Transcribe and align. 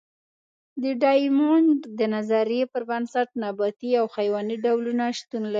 د 0.83 0.85
ډایمونډ 1.03 1.77
د 1.99 2.01
نظریې 2.15 2.63
پر 2.73 2.81
بنسټ 2.89 3.29
نباتي 3.43 3.91
او 3.99 4.05
حیواني 4.15 4.55
ډولونه 4.65 5.03
شتون 5.17 5.41
لري. 5.45 5.49